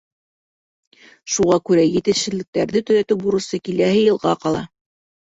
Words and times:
Шуға 1.33 1.57
күрә 1.69 1.83
етешһеҙлектәрҙе 1.87 2.81
төҙәтеү 2.87 3.19
бурысы 3.25 3.61
киләһе 3.69 4.01
йылға 4.07 4.35
ҡала. 4.47 4.65